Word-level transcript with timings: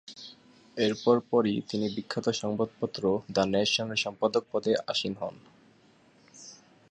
এরপর 0.77 1.15
পরই 1.29 1.55
তিনি 1.69 1.85
বিখ্যাত 1.95 2.25
সংবাদপত্র 2.41 3.03
"দ্য 3.35 3.43
নেশন"-এর 3.53 3.99
সম্পাদক 3.99 4.43
পদে 4.51 4.71
আসীন 4.87 5.13
হন। 5.21 5.35